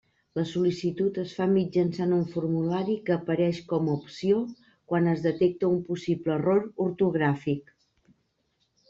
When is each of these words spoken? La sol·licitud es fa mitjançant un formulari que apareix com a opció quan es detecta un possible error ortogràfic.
La 0.37 0.43
sol·licitud 0.51 1.17
es 1.23 1.33
fa 1.39 1.45
mitjançant 1.49 2.15
un 2.15 2.23
formulari 2.31 2.95
que 3.09 3.13
apareix 3.15 3.59
com 3.73 3.91
a 3.91 3.97
opció 3.97 4.39
quan 4.93 5.11
es 5.13 5.21
detecta 5.27 5.71
un 5.75 5.85
possible 5.91 6.35
error 6.37 6.65
ortogràfic. 6.87 7.71